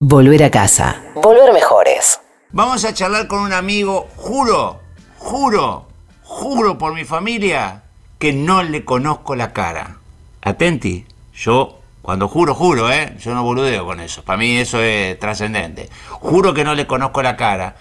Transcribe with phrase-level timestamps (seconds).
[0.00, 1.02] Volver a casa.
[1.16, 2.20] Volver mejores.
[2.52, 4.78] Vamos a charlar con un amigo, juro,
[5.16, 5.88] juro,
[6.22, 7.82] juro por mi familia
[8.16, 9.96] que no le conozco la cara.
[10.42, 13.16] Atenti, yo cuando juro, juro, ¿eh?
[13.18, 14.22] Yo no boludeo con eso.
[14.22, 15.88] Para mí eso es trascendente.
[16.10, 17.74] Juro que no le conozco la cara.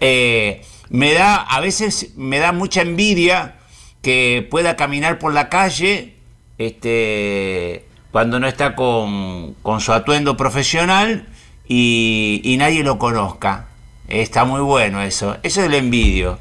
[0.00, 3.56] Eh, me da, a veces me da mucha envidia
[4.02, 6.18] que pueda caminar por la calle
[6.58, 11.28] este, cuando no está con, con su atuendo profesional
[11.68, 13.66] y, nadie lo conozca.
[14.08, 15.36] Está muy bueno eso.
[15.42, 16.38] Eso es el envidio.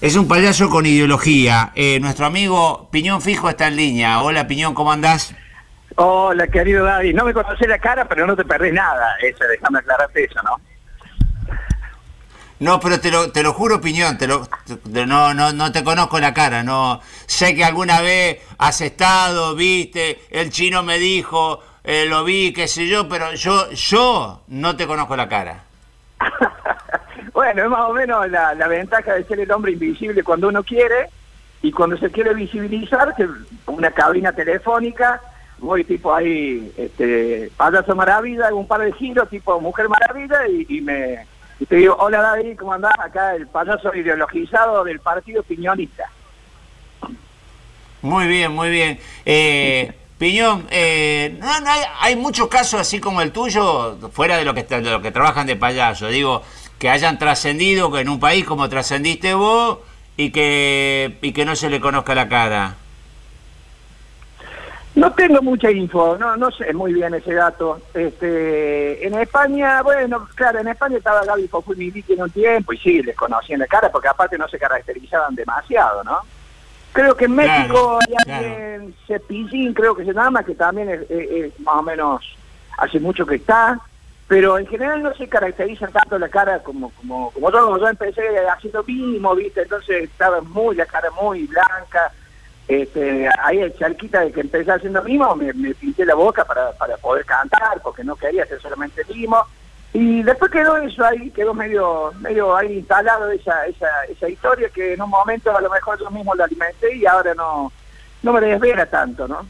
[0.00, 1.72] Es un payaso con ideología.
[1.74, 4.22] Eh, nuestro amigo Piñón Fijo está en línea.
[4.22, 5.34] Hola Piñón, ¿cómo andás?
[5.96, 7.14] Hola, querido David.
[7.14, 9.16] No me conoces la cara, pero no te perdés nada.
[9.22, 10.56] Esa, déjame aclararte eso, ¿no?
[12.60, 14.46] No, pero te lo, te lo juro, Piñón, te lo,
[14.84, 17.00] no, no, no te conozco la cara, no.
[17.26, 22.68] Sé que alguna vez has estado, viste, el chino me dijo, eh, lo vi, qué
[22.68, 25.64] sé yo, pero yo, yo no te conozco la cara.
[27.32, 31.08] bueno, es más o menos la, ventaja de ser el hombre invisible cuando uno quiere
[31.62, 33.26] y cuando se quiere visibilizar, que
[33.66, 35.20] una cabina telefónica,
[35.58, 40.80] voy tipo ahí, este, payaso maravilla, hago un par de giros tipo mujer maravilla y,
[40.80, 41.26] me
[41.68, 42.94] te digo, hola David, ¿cómo andás?
[42.98, 46.04] Acá el payaso ideologizado del partido piñonista.
[48.00, 48.98] Muy bien, muy bien.
[49.26, 51.48] Eh, Piñón, eh, no,
[51.98, 55.46] hay, muchos casos así como el tuyo, fuera de lo que, de lo que trabajan
[55.46, 56.42] de payaso, digo,
[56.78, 59.78] que hayan trascendido en un país como trascendiste vos
[60.18, 62.74] y que, y que no se le conozca la cara.
[64.94, 67.80] No tengo mucha info, no no sé muy bien ese dato.
[67.94, 73.02] Este, en España, bueno, claro, en España estaba Gaby Fofuini en un tiempo y sí,
[73.02, 76.18] les conocían la cara porque aparte no se caracterizaban demasiado, ¿no?
[76.92, 81.76] Creo que en México hay alguien, Cepillín, creo que se llama, que también es, más
[81.76, 82.36] o menos
[82.78, 83.80] hace mucho que está,
[84.26, 88.22] pero en general no se caracteriza tanto la cara como como como yo, yo empecé
[88.48, 89.62] haciendo mismo, ¿viste?
[89.62, 92.12] Entonces estaba muy, la cara muy blanca,
[92.66, 96.72] este, ahí el charquita de que empecé haciendo mimo, me, me pinté la boca para,
[96.72, 99.44] para poder cantar, porque no quería hacer solamente mimo,
[99.92, 104.94] y después quedó eso ahí, quedó medio medio ahí instalado esa, esa, esa historia que
[104.94, 107.72] en un momento a lo mejor yo mismo la alimenté y ahora no,
[108.22, 109.44] no me desvela tanto, ¿no?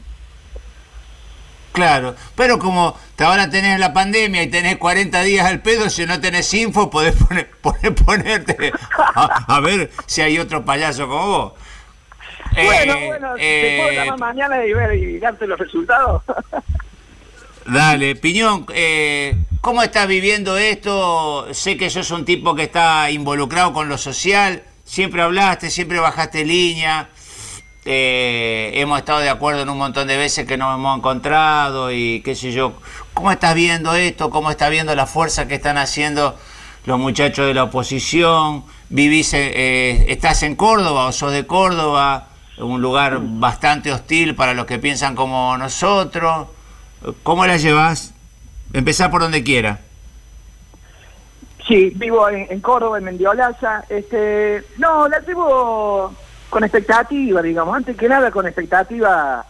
[1.73, 6.19] Claro, pero como ahora tenés la pandemia y tenés 40 días al pedo, si no
[6.19, 7.49] tenés info, podés poner,
[8.05, 8.73] ponerte
[9.15, 11.53] a, ver si hay otro payaso como vos.
[12.53, 16.23] Bueno, eh, bueno, ¿te puedo llamar eh, mañana y ver y darte los resultados?
[17.65, 21.53] Dale, Piñón, eh, ¿cómo estás viviendo esto?
[21.53, 26.43] Sé que sos un tipo que está involucrado con lo social, siempre hablaste, siempre bajaste
[26.43, 27.09] línea,
[27.85, 32.21] eh, hemos estado de acuerdo en un montón de veces que nos hemos encontrado y
[32.21, 32.73] qué sé yo.
[33.13, 34.31] ¿Cómo estás viendo esto?
[34.31, 36.35] ¿Cómo estás viendo la fuerza que están haciendo
[36.85, 38.65] los muchachos de la oposición?
[38.89, 42.27] ¿Vivís, eh, estás en Córdoba o sos de Córdoba?
[42.57, 46.47] Un lugar bastante hostil para los que piensan como nosotros.
[47.23, 48.13] ¿Cómo la llevas?
[48.73, 49.79] Empezá por donde quiera.
[51.67, 53.83] Sí, vivo en, Córdoba, en Mendiolaza.
[53.89, 56.13] Este, no, la llevo
[56.49, 59.45] con expectativa, digamos, antes que nada con expectativa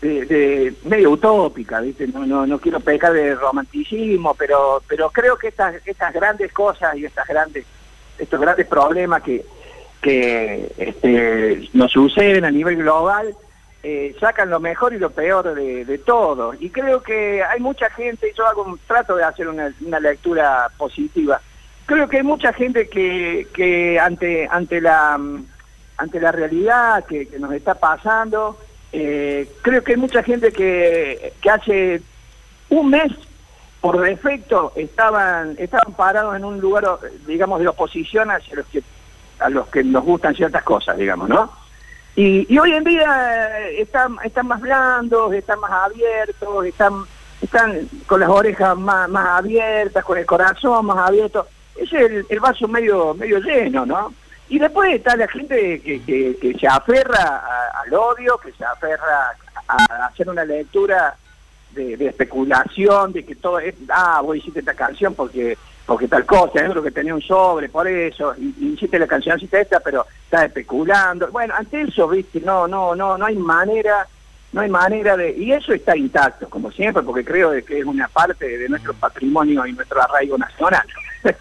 [0.00, 2.06] de, medio utópica, ¿viste?
[2.08, 6.96] No, no, no quiero pecar de romanticismo, pero, pero creo que estas, estas grandes cosas
[6.96, 7.64] y estas grandes,
[8.18, 9.44] estos grandes problemas que,
[10.00, 13.34] que este, nos suceden a nivel global,
[13.84, 16.54] eh, sacan lo mejor y lo peor de, todo.
[16.58, 21.40] Y creo que hay mucha gente, yo hago trato de hacer una, lectura positiva,
[21.86, 25.18] creo que hay mucha gente que, que ante, ante, la,
[25.96, 28.56] ante la realidad que, nos está pasando,
[28.92, 32.02] eh, creo que hay mucha gente que, que hace
[32.68, 33.12] un mes
[33.80, 36.84] por defecto estaban estaban parados en un lugar
[37.26, 38.82] digamos de oposición hacia los que
[39.40, 41.50] a los que nos gustan ciertas cosas digamos no
[42.14, 47.04] y, hoy en día eh, están, están más blandos, están más abiertos, están,
[47.40, 51.46] están con las orejas más, más abiertas, con el corazón más abierto.
[51.74, 54.12] Ese es el, vaso medio, medio lleno, ¿no?
[54.50, 57.42] Y después está la gente que, que, se aferra
[57.82, 59.32] al odio, que se aferra
[59.66, 61.16] a, hacer una lectura
[61.70, 65.56] de, especulación, de que todo es, ah, voy a decirte esta canción porque
[65.86, 69.40] porque tal cosa, es lo que tenía un sobre, por eso, y, hiciste la canción
[69.50, 71.28] esta, pero está especulando.
[71.28, 74.06] Bueno, ante eso, viste, no, no, no, no hay manera,
[74.52, 77.84] no hay manera de, y eso está intacto, como siempre, porque creo de que es
[77.84, 80.86] una parte de nuestro patrimonio y nuestro arraigo nacional.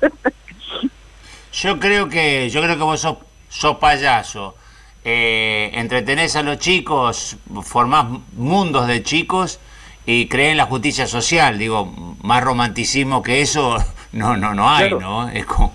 [1.53, 3.17] yo creo que, yo creo que vos sos,
[3.47, 4.55] sos payaso.
[5.03, 9.59] Eh, entretenés a los chicos, formás mundos de chicos
[10.05, 11.57] y cree en la justicia social.
[11.57, 11.85] Digo,
[12.21, 13.77] más romanticismo que eso
[14.13, 15.29] no no no hay, ¿no?
[15.29, 15.73] Es como...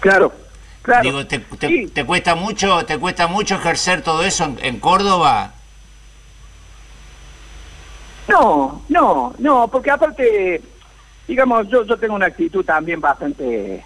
[0.00, 0.32] Claro,
[0.82, 1.02] claro.
[1.02, 5.52] Digo, te, te, cuesta mucho te cuesta mucho ejercer todo eso en, Córdoba?
[8.28, 10.62] No, no, no, porque aparte,
[11.26, 13.84] digamos, yo, yo tengo una actitud también bastante...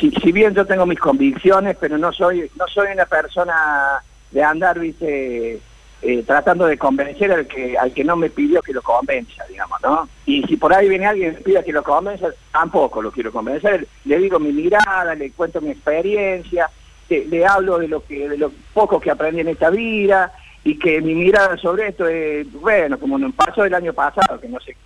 [0.00, 4.42] Si, si bien yo tengo mis convicciones, pero no soy no soy una persona de
[4.42, 5.60] andar, viste,
[6.06, 9.80] eh, tratando de convencer al que al que no me pidió que lo convenza, digamos,
[9.82, 10.06] ¿no?
[10.26, 13.32] Y si por ahí viene alguien y me pide que lo convenza, tampoco lo quiero
[13.32, 13.86] convencer.
[14.04, 16.68] Le digo mi mirada, le cuento mi experiencia,
[17.08, 20.30] le, hablo de lo que de lo poco que aprendí en esta vida
[20.62, 24.48] y que mi mirada sobre esto es, bueno, como no pasó el año pasado, que
[24.50, 24.76] no sé,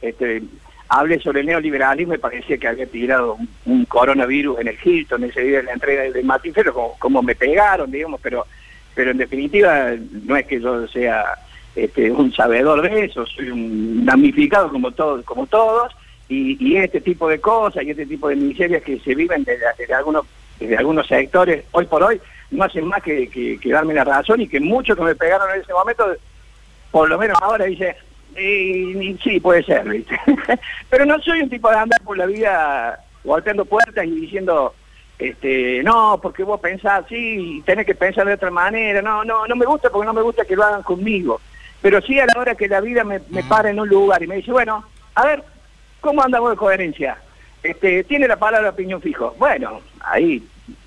[0.00, 0.40] este,
[0.88, 5.40] hablé sobre el neoliberalismo y parecía que había tirado un, coronavirus en el Hilton ese
[5.40, 8.46] día de la entrega del Martín como, como me pegaron, digamos, pero
[8.94, 9.92] pero en definitiva
[10.24, 11.34] no es que yo sea
[11.74, 15.92] este, un sabedor de eso, soy un damnificado como todos, como todos,
[16.28, 20.24] y, este tipo de cosas y este tipo de miserias que se viven desde, algunos,
[20.60, 22.20] desde algunos sectores hoy por hoy
[22.52, 25.72] no hacen más que, darme la razón y que muchos que me pegaron en ese
[25.72, 26.06] momento,
[26.90, 27.96] por lo menos ahora dice,
[28.36, 29.84] y, sí, puede ser,
[30.90, 34.74] pero no soy un tipo de andar por la vida golpeando puertas y diciendo
[35.20, 39.46] este, no, porque vos pensás así y tenés que pensar de otra manera, no, no,
[39.46, 41.40] no me gusta porque no me gusta que lo hagan conmigo,
[41.82, 44.26] pero sí a la hora que la vida me, me para en un lugar y
[44.26, 44.84] me dice, bueno,
[45.14, 45.44] a ver,
[46.00, 47.18] ¿cómo andamos de coherencia?
[47.62, 49.34] Este, tiene la palabra opinión fijo.
[49.38, 50.42] Bueno, ahí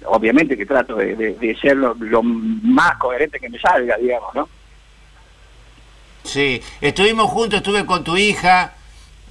[0.05, 4.49] obviamente que trato de, ser lo, más coherente que me salga, digamos, ¿no?
[6.23, 8.75] Sí, estuvimos juntos, estuve con tu hija,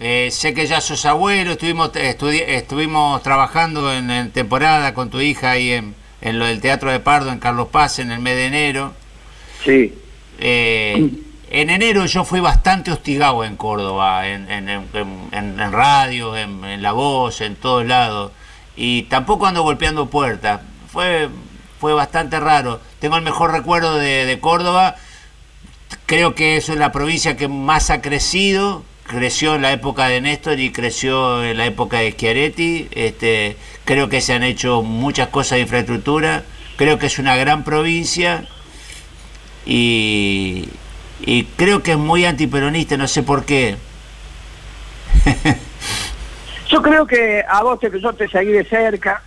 [0.00, 5.73] eh, sé que ya sos abuelo, estuvimos, estuvimos trabajando en, temporada con tu hija ahí
[5.73, 8.94] en, en, lo del Teatro de Pardo, en Carlos Paz, en el mes de enero.
[9.65, 9.94] Sí.
[10.39, 11.09] Eh,
[11.50, 17.56] en enero yo fui bastante hostigado en Córdoba, en, en radio, en, La Voz, en
[17.56, 18.33] todos lados.
[18.75, 20.62] Y tampoco ando golpeando puertas.
[20.91, 21.29] Fue,
[21.79, 22.81] fue bastante raro.
[22.99, 24.97] Tengo el mejor recuerdo de, de Córdoba.
[26.06, 30.20] Creo que eso es la provincia que más ha crecido creció en la época de
[30.20, 32.88] Néstor y creció en la época de Schiaretti.
[32.93, 36.44] Este, creo que se han hecho muchas cosas de infraestructura.
[36.76, 38.44] Creo que es una gran provincia
[39.64, 40.69] y,
[41.56, 43.76] creo que es muy antiperonista, no sé por qué.
[46.69, 49.23] yo creo que a vos te, yo te seguí de cerca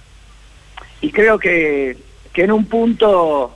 [1.00, 1.98] y creo que,
[2.34, 3.56] que en un punto,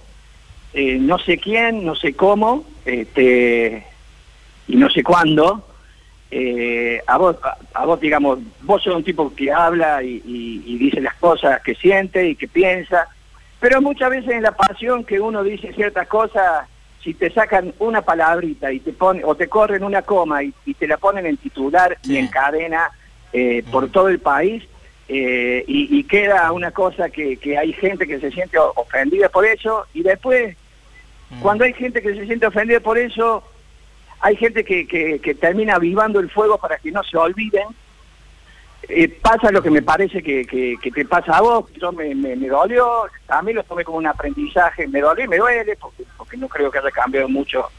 [0.74, 3.86] eh, no sé quién, no sé cómo, este,
[4.68, 5.69] y no sé cuándo,
[6.32, 7.38] eh, a vos,
[7.74, 12.28] a, vos digamos, vos sos un tipo que habla y, dice las cosas que siente
[12.28, 13.08] y que piensa,
[13.60, 16.68] pero muchas veces en la pasión que uno dice ciertas cosas,
[17.04, 20.88] si te sacan una palabrita y te ponen, o te corren una coma y, te
[20.88, 22.92] la ponen en titular y en cadena
[23.34, 23.92] eh, por mm.
[23.92, 24.64] todo el país,
[25.08, 29.88] eh, y, queda una cosa que, que hay gente que se siente ofendida por eso,
[29.96, 30.56] y después,
[31.32, 31.42] mm.
[31.42, 33.44] cuando hay gente que se siente ofendida por eso,
[34.22, 37.68] hay gente que, que, termina avivando el fuego para que no se olviden.
[38.84, 42.36] Eh, pasa lo que me parece que, que, te pasa a vos, yo me, me,
[42.48, 46.38] dolió, a mí lo tomé como un aprendizaje, me dolió y me duele, porque, porque
[46.38, 47.70] no creo que haya cambiado mucho.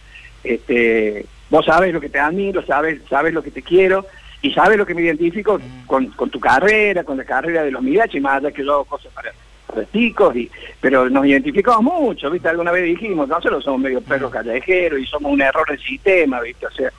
[0.44, 4.06] Este, vos sabes lo que te admiro, sabes, sabes lo que te quiero
[4.40, 7.82] y sabes lo que me identifico con, con tu carrera, con la carrera de los
[7.84, 9.32] y más allá que yo cosas para
[9.92, 10.50] chicos, y,
[10.80, 12.48] pero nos identificamos mucho, ¿viste?
[12.48, 16.66] Alguna vez dijimos, nosotros somos medio perros callejeros y somos un error del sistema, ¿viste?
[16.66, 16.90] O sea,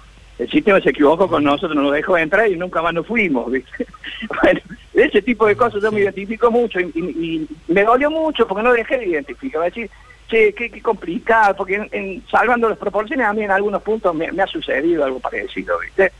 [0.42, 3.86] el sistema se equivocó con nosotros, nos dejó entrar y nunca más nos fuimos, ¿viste?
[4.42, 4.60] bueno,
[4.94, 8.98] ese tipo de cosas yo me identifico mucho y, me dolió mucho porque no dejé
[8.98, 9.90] de identificar, decir,
[10.28, 14.48] che, qué, complicado, porque en, salvando las proporciones a mí en algunos puntos me, ha
[14.48, 16.12] sucedido algo parecido, ¿viste?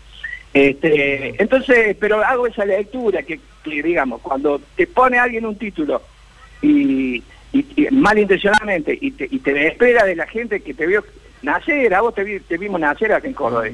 [0.54, 6.02] Este, entonces, pero hago esa lectura que, que, digamos, cuando te pone alguien un título
[6.62, 7.24] y,
[7.92, 11.04] malintencionadamente y te, y te espera de la gente que te vio
[11.42, 13.66] nacer, a vos te, te vimos nacer acá en Córdoba,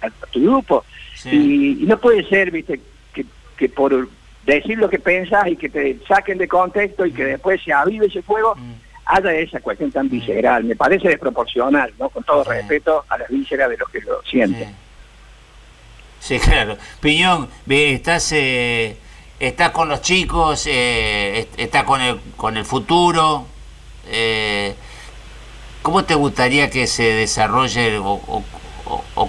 [0.00, 0.84] a, tu grupo,
[1.24, 2.80] y, no puede ser, viste,
[3.12, 3.24] que,
[3.56, 4.08] que por
[4.46, 8.06] decir lo que pensás y que te saquen de contexto y que después se avive
[8.06, 8.56] ese fuego,
[9.06, 10.64] haya esa cuestión tan visceral.
[10.64, 12.08] Me parece desproporcional, ¿no?
[12.08, 14.74] Con todo respeto a las vísceras de los que lo sienten.
[16.20, 16.76] Sí, claro.
[17.00, 18.96] Piñón, estás eh,
[19.40, 23.46] está con los chicos, eh, está con el, con el futuro.
[24.06, 24.74] Eh,
[25.82, 28.42] ¿Cómo te gustaría que se desarrolle o,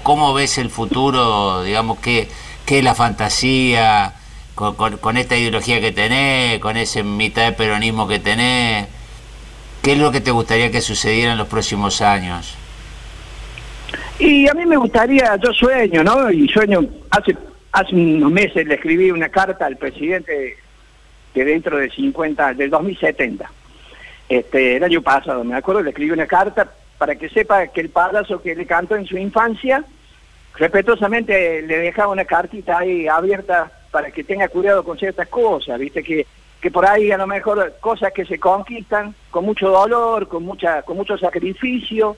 [0.04, 2.30] cómo ves el futuro, digamos, qué,
[2.66, 4.14] es la fantasía
[4.56, 8.88] con, esta ideología que tenés, con ese mitad de peronismo que tenés?
[9.82, 12.56] ¿Qué es lo que te gustaría que sucediera en los próximos años?
[14.18, 16.32] Y a mí me gustaría, yo sueño, ¿no?
[16.32, 16.80] Y sueño,
[17.12, 17.36] hace,
[17.76, 20.58] hace unos meses le escribí una carta al presidente
[21.34, 23.52] que dentro de 50, del 2070,
[24.30, 27.90] este, el año pasado, me acuerdo, le escribí una carta para que sepa que el
[27.90, 29.84] payaso que le cantó en su infancia,
[30.56, 36.02] respetuosamente le dejaba una cartita ahí abierta para que tenga cuidado con ciertas cosas, viste
[36.02, 36.26] que
[36.62, 40.82] que por ahí a lo mejor cosas que se conquistan con mucho dolor, con mucha
[40.82, 42.18] con mucho sacrificio,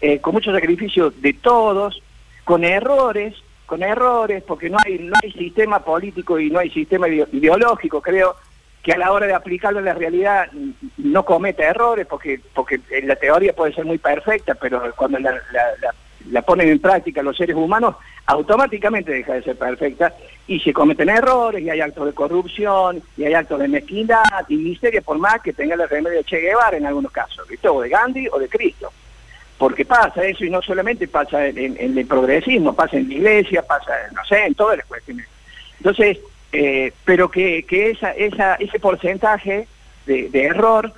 [0.00, 2.00] eh, con mucho sacrificio de todos,
[2.44, 3.34] con errores,
[3.68, 8.34] con errores, porque no hay no hay sistema político y no hay sistema ideológico, creo
[8.82, 10.48] que a la hora de aplicarlo en la realidad
[10.96, 15.32] no comete errores, porque porque en la teoría puede ser muy perfecta, pero cuando la,
[15.52, 15.94] la,
[16.30, 20.14] la ponen en práctica los seres humanos, automáticamente deja de ser perfecta
[20.46, 24.56] y se cometen errores y hay actos de corrupción y hay actos de mezquindad y
[24.56, 27.88] miseria por más que tenga el remedio de Che Guevara en algunos casos, o de
[27.90, 28.90] Gandhi o de Cristo.
[29.58, 33.92] Porque pasa eso y no solamente pasa en, el progresismo, pasa en la iglesia, pasa,
[34.14, 35.26] no sé, en todas las cuestiones.
[35.78, 36.18] Entonces,
[36.52, 39.66] eh, pero que, que esa, esa, ese porcentaje
[40.06, 40.92] de, error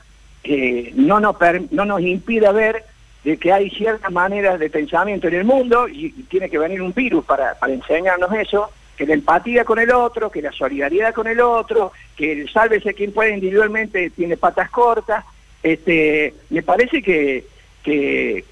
[0.44, 1.36] eh, no, nos
[1.70, 2.84] no nos impida ver
[3.24, 6.92] de que hay ciertas maneras de pensamiento en el mundo y, tiene que venir un
[6.92, 11.26] virus para, para, enseñarnos eso, que la empatía con el otro, que la solidaridad con
[11.26, 15.24] el otro, que el sálvese quien puede individualmente tiene patas cortas,
[15.62, 17.44] este, me parece que,
[17.82, 18.44] que,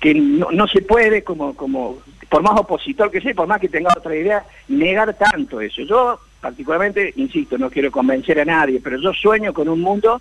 [0.00, 1.98] que, no, no, se puede como, como,
[2.28, 5.82] por más opositor que sea, por más que tenga otra idea, negar tanto eso.
[5.82, 10.20] Yo particularmente, insisto, no quiero convencer a nadie, pero yo sueño con un mundo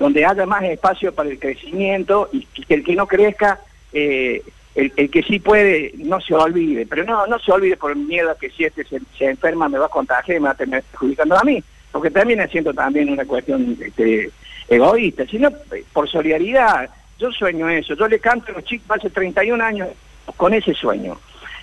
[0.00, 3.60] donde haya más espacio para el crecimiento y que el que no crezca,
[3.92, 4.42] eh,
[4.74, 6.86] el, que sí puede, no se olvide.
[6.86, 9.86] Pero no no se olvide por miedo a que si este se, enferma me va
[9.86, 11.62] a contagiar y me va a terminar perjudicando a mí,
[11.92, 14.30] porque también siendo también una cuestión este,
[14.68, 16.90] egoísta, sino eh, por solidaridad.
[17.20, 19.88] Yo sueño eso, yo le canto a los chicos hace 31 años
[20.36, 21.18] con ese sueño.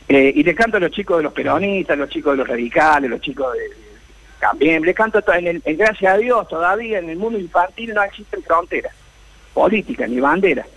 [0.07, 2.47] Eh, y le canto a los chicos de los peronistas, a los chicos de los
[2.47, 3.87] radicales, los chicos de
[4.39, 8.03] también le canto, en, el, en gracias a Dios, todavía en el mundo infantil no
[8.03, 8.93] existen fronteras
[9.57, 10.67] políticas ni banderas.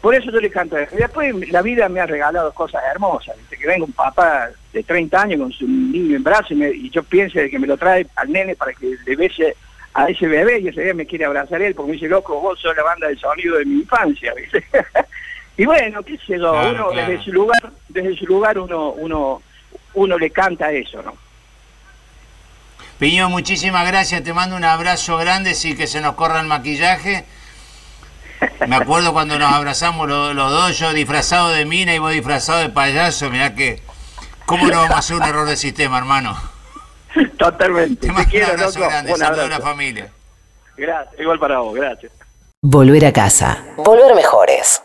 [0.00, 0.76] Por eso yo le canto.
[0.80, 3.36] Y después la vida me ha regalado cosas hermosas.
[3.36, 7.02] Desde que venga un papá de 30 años con su niño en brazos y, yo
[7.02, 9.54] pienso de que me lo trae al nene para que le bese
[9.94, 12.58] a ese bebé y ese bebé me quiere abrazar él porque me dice, loco, vos
[12.60, 14.32] sos la banda de sonido de mi infancia.
[15.56, 19.42] y bueno, qué sé yo, uno desde su lugar, desde su lugar uno, uno,
[19.94, 21.14] uno le canta eso, ¿no?
[22.98, 27.24] Piño, muchísimas gracias, te mando un abrazo grande, sí que se nos corra el maquillaje.
[28.66, 32.68] Me acuerdo cuando nos abrazamos los, dos, yo disfrazado de mina y vos disfrazado de
[32.68, 33.82] payaso, mirá que...
[34.46, 36.36] ¿Cómo no vamos a hacer un error de sistema, hermano?
[37.38, 38.06] Totalmente.
[38.06, 40.10] Te, mando un abrazo grande, saludo a la familia.
[40.76, 42.12] Gracias, igual para vos, gracias.
[42.62, 43.64] Volver a casa.
[43.76, 44.82] Volver mejores.